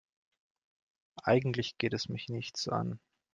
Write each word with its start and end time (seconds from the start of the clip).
Eigentlich 1.21 1.77
geht 1.77 1.93
es 1.93 2.09
mich 2.09 2.27
nichts 2.27 2.67
an. 2.67 2.99